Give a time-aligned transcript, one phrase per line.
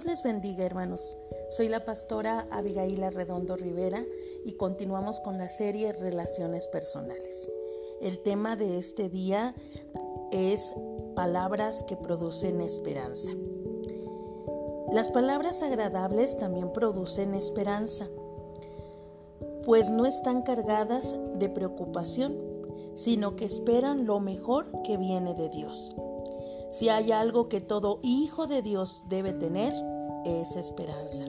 [0.00, 1.18] Dios les bendiga, hermanos.
[1.50, 4.02] Soy la pastora Abigail Redondo Rivera
[4.46, 7.50] y continuamos con la serie Relaciones Personales.
[8.00, 9.54] El tema de este día
[10.32, 10.74] es
[11.14, 13.30] palabras que producen esperanza.
[14.90, 18.08] Las palabras agradables también producen esperanza,
[19.66, 22.38] pues no están cargadas de preocupación,
[22.94, 25.94] sino que esperan lo mejor que viene de Dios.
[26.70, 29.74] Si hay algo que todo hijo de Dios debe tener,
[30.24, 31.24] es esperanza.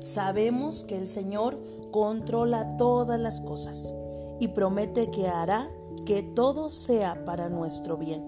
[0.00, 1.58] Sabemos que el Señor
[1.90, 3.94] controla todas las cosas
[4.38, 5.70] y promete que hará
[6.06, 8.22] que todo sea para nuestro bien.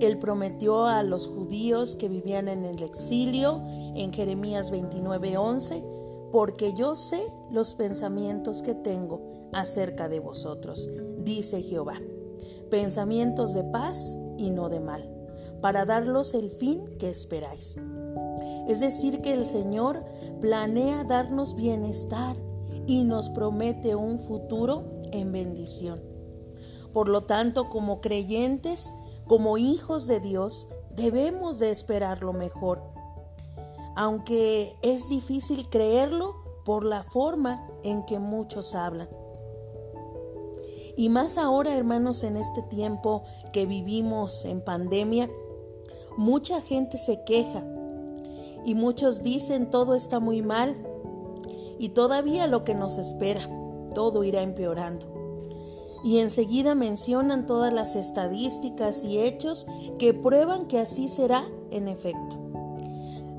[0.00, 3.62] Él prometió a los judíos que vivían en el exilio
[3.94, 5.84] en Jeremías 29:11,
[6.32, 9.20] porque yo sé los pensamientos que tengo
[9.52, 10.88] acerca de vosotros,
[11.18, 11.98] dice Jehová,
[12.70, 15.20] pensamientos de paz y no de mal
[15.60, 17.76] para darlos el fin que esperáis.
[18.68, 20.04] Es decir, que el Señor
[20.40, 22.36] planea darnos bienestar
[22.86, 26.00] y nos promete un futuro en bendición.
[26.92, 28.94] Por lo tanto, como creyentes,
[29.26, 32.82] como hijos de Dios, debemos de esperar lo mejor.
[33.96, 39.08] Aunque es difícil creerlo por la forma en que muchos hablan.
[40.96, 43.22] Y más ahora, hermanos, en este tiempo
[43.52, 45.30] que vivimos en pandemia,
[46.16, 47.64] Mucha gente se queja
[48.64, 50.76] y muchos dicen todo está muy mal
[51.78, 53.40] y todavía lo que nos espera,
[53.94, 55.06] todo irá empeorando.
[56.04, 59.66] Y enseguida mencionan todas las estadísticas y hechos
[59.98, 62.38] que prueban que así será en efecto.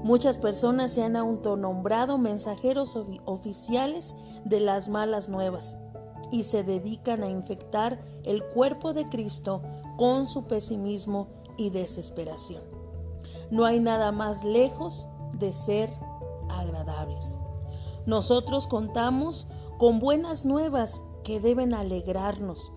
[0.04, 5.78] Muchas personas se han autonombrado mensajeros oficiales de las malas nuevas
[6.32, 9.62] y se dedican a infectar el cuerpo de Cristo
[9.98, 11.28] con su pesimismo
[11.58, 12.64] y desesperación.
[13.52, 15.08] No hay nada más lejos
[15.42, 15.94] de ser
[16.50, 17.38] agradables.
[18.06, 19.48] Nosotros contamos
[19.78, 22.72] con buenas nuevas que deben alegrarnos.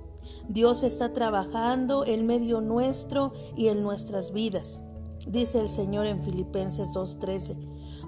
[0.49, 4.81] Dios está trabajando en medio nuestro y en nuestras vidas,
[5.29, 7.57] dice el Señor en Filipenses 2.13,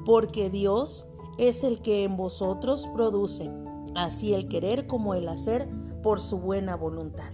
[0.04, 3.50] porque Dios es el que en vosotros produce,
[3.94, 5.68] así el querer como el hacer
[6.02, 7.30] por su buena voluntad.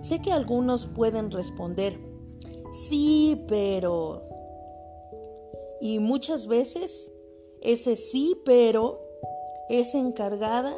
[0.00, 1.98] Sé que algunos pueden responder,
[2.72, 4.20] sí, pero...
[5.80, 7.12] Y muchas veces
[7.60, 9.00] ese sí, pero
[9.68, 10.74] es encargada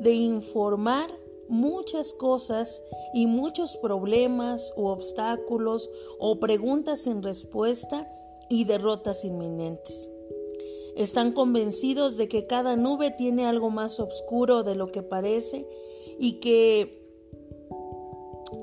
[0.00, 1.10] de informar
[1.48, 2.82] muchas cosas
[3.14, 8.06] y muchos problemas o obstáculos o preguntas sin respuesta
[8.48, 10.10] y derrotas inminentes.
[10.96, 15.66] Están convencidos de que cada nube tiene algo más oscuro de lo que parece
[16.18, 17.02] y que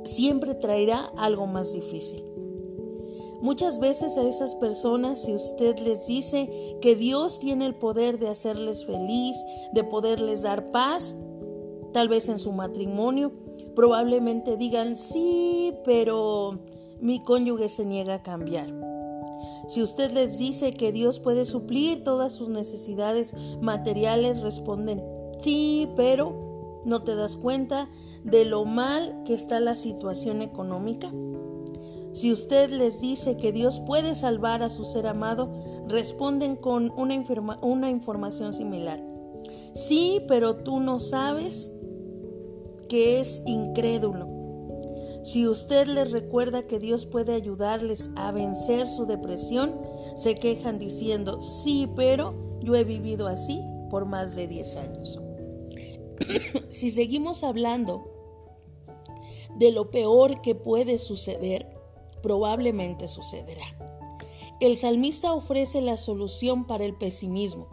[0.03, 2.28] siempre traerá algo más difícil.
[3.41, 8.27] Muchas veces a esas personas, si usted les dice que Dios tiene el poder de
[8.27, 9.37] hacerles feliz,
[9.73, 11.15] de poderles dar paz,
[11.93, 13.31] tal vez en su matrimonio,
[13.75, 16.59] probablemente digan, sí, pero
[16.99, 18.67] mi cónyuge se niega a cambiar.
[19.67, 25.01] Si usted les dice que Dios puede suplir todas sus necesidades materiales, responden,
[25.39, 27.87] sí, pero no te das cuenta
[28.23, 31.11] de lo mal que está la situación económica.
[32.11, 35.51] Si usted les dice que Dios puede salvar a su ser amado,
[35.87, 37.15] responden con una,
[37.61, 39.03] una información similar.
[39.73, 41.71] Sí, pero tú no sabes
[42.87, 44.27] que es incrédulo.
[45.21, 49.79] Si usted les recuerda que Dios puede ayudarles a vencer su depresión,
[50.15, 55.19] se quejan diciendo, sí, pero yo he vivido así por más de 10 años.
[56.69, 58.05] si seguimos hablando
[59.57, 61.78] de lo peor que puede suceder,
[62.21, 63.65] probablemente sucederá.
[64.59, 67.67] El salmista ofrece la solución para el pesimismo.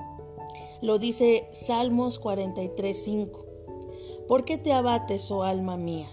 [0.80, 3.44] Lo dice Salmos 43:5.
[4.28, 6.09] ¿Por qué te abates, oh alma mía?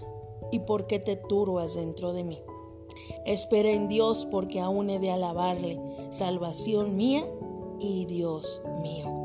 [0.52, 2.40] ¿Y por qué te turbas dentro de mí?
[3.26, 5.80] Espera en Dios porque aún he de alabarle,
[6.10, 7.24] salvación mía
[7.80, 9.24] y Dios mío.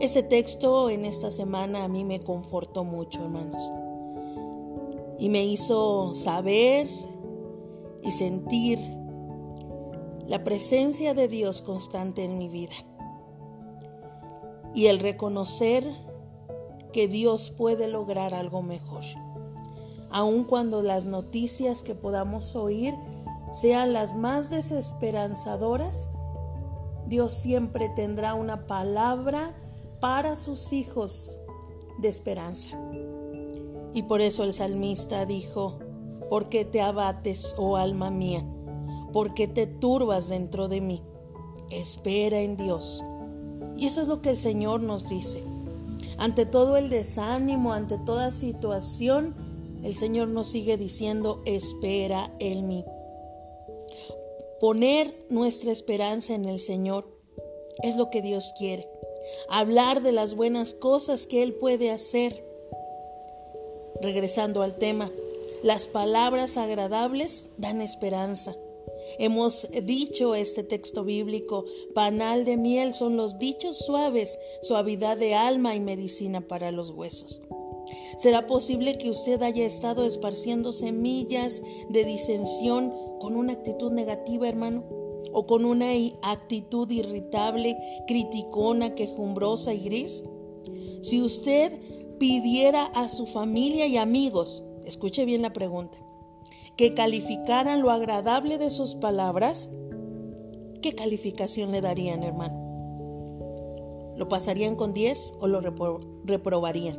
[0.00, 3.62] Este texto en esta semana a mí me confortó mucho, hermanos.
[5.18, 6.86] Y me hizo saber
[8.08, 8.78] y sentir
[10.26, 12.72] la presencia de Dios constante en mi vida.
[14.74, 15.84] Y el reconocer
[16.94, 19.04] que Dios puede lograr algo mejor.
[20.10, 22.94] Aun cuando las noticias que podamos oír
[23.52, 26.08] sean las más desesperanzadoras,
[27.08, 29.54] Dios siempre tendrá una palabra
[30.00, 31.38] para sus hijos
[31.98, 32.70] de esperanza.
[33.92, 35.78] Y por eso el salmista dijo,
[36.28, 38.44] ¿Por qué te abates, oh alma mía?
[39.12, 41.02] ¿Por qué te turbas dentro de mí?
[41.70, 43.02] espera en Dios.
[43.76, 45.42] Y eso es lo que el Señor nos dice.
[46.16, 49.34] Ante todo el desánimo, ante toda situación,
[49.84, 52.84] el Señor nos sigue diciendo, espera en mí.
[54.60, 57.06] Poner nuestra esperanza en el Señor
[57.82, 58.88] es lo que Dios quiere.
[59.48, 62.44] Hablar de las buenas cosas que Él puede hacer.
[64.00, 65.10] Regresando al tema,
[65.62, 68.56] las palabras agradables dan esperanza.
[69.18, 71.64] Hemos dicho este texto bíblico,
[71.94, 77.42] panal de miel son los dichos suaves, suavidad de alma y medicina para los huesos.
[78.18, 84.84] ¿Será posible que usted haya estado esparciendo semillas de disensión con una actitud negativa, hermano?
[85.32, 85.90] ¿O con una
[86.22, 87.76] actitud irritable,
[88.06, 90.22] criticona, quejumbrosa y gris?
[91.00, 91.72] Si usted
[92.18, 95.98] pidiera a su familia y amigos, escuche bien la pregunta,
[96.76, 99.70] que calificaran lo agradable de sus palabras,
[100.80, 104.14] ¿qué calificación le darían, hermano?
[104.16, 105.60] ¿Lo pasarían con 10 o lo
[106.24, 106.96] reprobarían?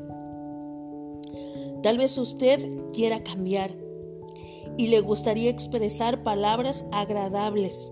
[1.81, 2.59] Tal vez usted
[2.93, 3.71] quiera cambiar
[4.77, 7.91] y le gustaría expresar palabras agradables.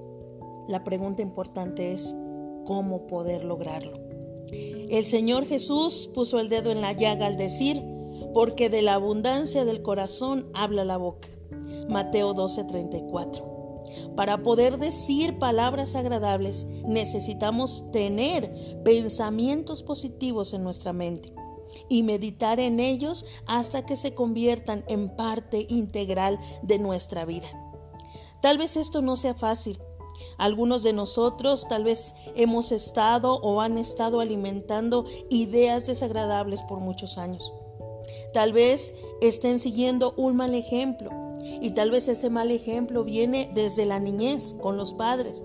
[0.67, 2.15] La pregunta importante es,
[2.65, 3.93] ¿cómo poder lograrlo?
[4.89, 7.81] El Señor Jesús puso el dedo en la llaga al decir,
[8.37, 11.27] porque de la abundancia del corazón habla la boca.
[11.89, 14.13] Mateo 12:34.
[14.15, 18.51] Para poder decir palabras agradables necesitamos tener
[18.83, 21.31] pensamientos positivos en nuestra mente
[21.89, 27.47] y meditar en ellos hasta que se conviertan en parte integral de nuestra vida.
[28.43, 29.79] Tal vez esto no sea fácil.
[30.37, 37.17] Algunos de nosotros tal vez hemos estado o han estado alimentando ideas desagradables por muchos
[37.17, 37.51] años.
[38.33, 41.09] Tal vez estén siguiendo un mal ejemplo
[41.61, 45.43] y tal vez ese mal ejemplo viene desde la niñez con los padres,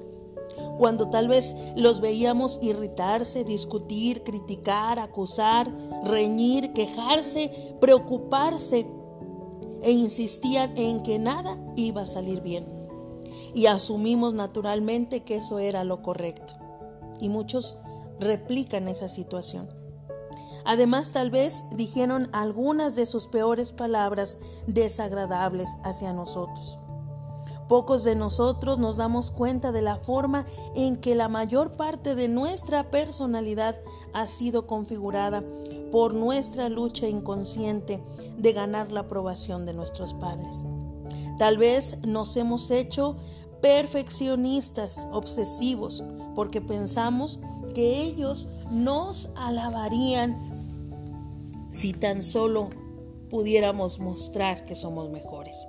[0.79, 5.73] cuando tal vez los veíamos irritarse, discutir, criticar, acusar,
[6.05, 8.87] reñir, quejarse, preocuparse
[9.83, 12.67] e insistían en que nada iba a salir bien.
[13.55, 16.55] Y asumimos naturalmente que eso era lo correcto.
[17.21, 17.77] Y muchos
[18.19, 19.82] replican esa situación.
[20.65, 26.79] Además, tal vez dijeron algunas de sus peores palabras desagradables hacia nosotros.
[27.69, 30.45] Pocos de nosotros nos damos cuenta de la forma
[30.75, 33.77] en que la mayor parte de nuestra personalidad
[34.13, 35.43] ha sido configurada
[35.91, 38.03] por nuestra lucha inconsciente
[38.37, 40.67] de ganar la aprobación de nuestros padres.
[41.39, 43.17] Tal vez nos hemos hecho
[43.63, 46.05] perfeccionistas, obsesivos,
[46.35, 47.41] porque pensamos
[47.75, 50.52] que ellos nos alabarían
[51.73, 52.71] si tan solo
[53.31, 55.67] pudiéramos mostrar que somos mejores.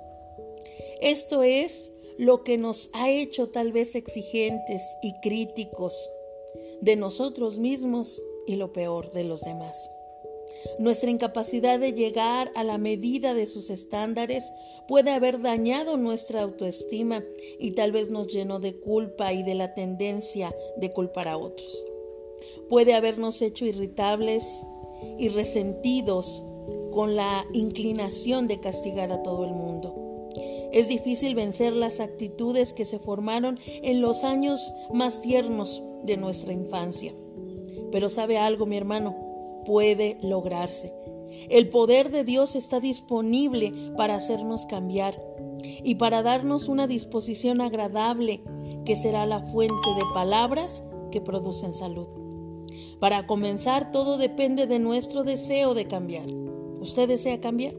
[1.00, 6.10] Esto es lo que nos ha hecho tal vez exigentes y críticos
[6.80, 9.90] de nosotros mismos y lo peor de los demás.
[10.78, 14.52] Nuestra incapacidad de llegar a la medida de sus estándares
[14.88, 17.22] puede haber dañado nuestra autoestima
[17.58, 21.84] y tal vez nos llenó de culpa y de la tendencia de culpar a otros.
[22.68, 24.64] Puede habernos hecho irritables,
[25.18, 26.44] y resentidos
[26.92, 30.30] con la inclinación de castigar a todo el mundo.
[30.72, 36.52] Es difícil vencer las actitudes que se formaron en los años más tiernos de nuestra
[36.52, 37.12] infancia.
[37.92, 40.92] Pero sabe algo, mi hermano, puede lograrse.
[41.48, 45.18] El poder de Dios está disponible para hacernos cambiar
[45.82, 48.42] y para darnos una disposición agradable
[48.84, 52.08] que será la fuente de palabras que producen salud.
[53.00, 56.26] Para comenzar, todo depende de nuestro deseo de cambiar.
[56.80, 57.74] ¿Usted desea cambiar?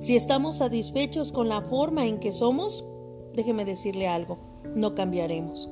[0.00, 2.84] Si estamos satisfechos con la forma en que somos,
[3.34, 4.38] déjeme decirle algo,
[4.74, 5.68] no cambiaremos.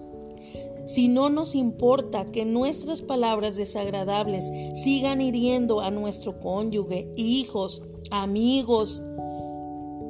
[0.86, 9.02] Si no nos importa que nuestras palabras desagradables sigan hiriendo a nuestro cónyuge, hijos, amigos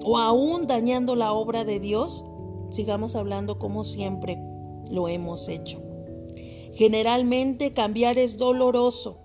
[0.05, 2.25] o aún dañando la obra de Dios,
[2.71, 4.41] sigamos hablando como siempre
[4.91, 5.90] lo hemos hecho.
[6.73, 9.19] Generalmente cambiar es doloroso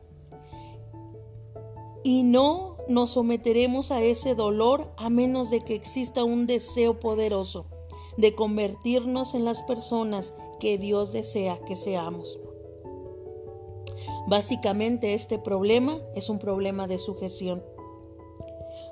[2.03, 7.65] y no nos someteremos a ese dolor a menos de que exista un deseo poderoso
[8.17, 12.39] de convertirnos en las personas que Dios desea que seamos.
[14.27, 17.63] Básicamente este problema es un problema de sujeción.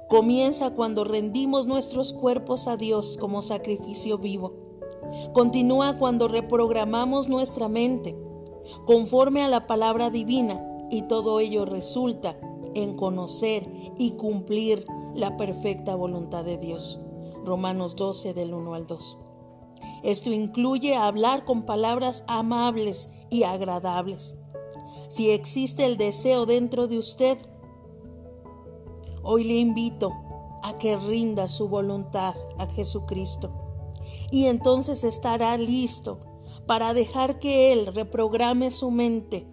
[0.10, 4.54] Comienza cuando rendimos nuestros cuerpos a Dios como sacrificio vivo.
[5.34, 8.16] Continúa cuando reprogramamos nuestra mente
[8.86, 12.38] conforme a la palabra divina, y todo ello resulta
[12.76, 13.68] en conocer
[13.98, 17.00] y cumplir la perfecta voluntad de Dios.
[17.44, 19.18] Romanos 12 del 1 al 2.
[20.04, 24.36] Esto incluye hablar con palabras amables y agradables.
[25.08, 27.38] Si existe el deseo dentro de usted,
[29.24, 30.12] hoy le invito
[30.62, 33.52] a que rinda su voluntad a Jesucristo.
[34.32, 36.20] Y entonces estará listo
[36.66, 39.48] para dejar que Él reprograme su mente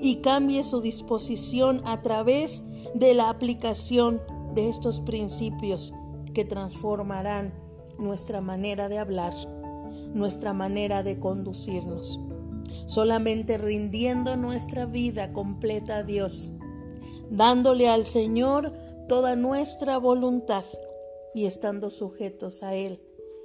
[0.00, 2.62] y cambie su disposición a través
[2.94, 4.22] de la aplicación
[4.54, 5.94] de estos principios
[6.32, 7.54] que transformarán
[7.98, 9.34] nuestra manera de hablar
[10.14, 12.20] nuestra manera de conducirnos.
[12.86, 16.50] Solamente rindiendo nuestra vida completa a Dios,
[17.30, 18.72] dándole al Señor
[19.08, 20.64] toda nuestra voluntad
[21.34, 23.00] y estando sujetos a Él,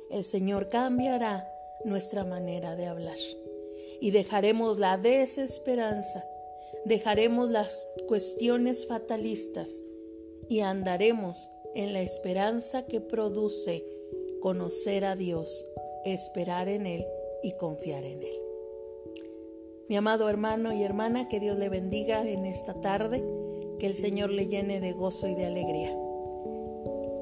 [0.09, 1.47] el Señor cambiará
[1.85, 3.17] nuestra manera de hablar.
[4.01, 6.25] Y dejaremos la desesperanza,
[6.85, 9.81] dejaremos las cuestiones fatalistas
[10.47, 13.85] y andaremos en la esperanza que produce
[14.41, 15.65] conocer a Dios
[16.05, 17.05] esperar en Él
[17.43, 18.35] y confiar en Él.
[19.87, 23.23] Mi amado hermano y hermana, que Dios le bendiga en esta tarde,
[23.79, 25.97] que el Señor le llene de gozo y de alegría.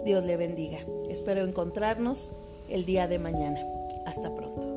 [0.03, 0.79] Dios le bendiga.
[1.09, 2.31] Espero encontrarnos
[2.69, 3.76] el día de mañana.
[4.07, 4.76] Hasta pronto.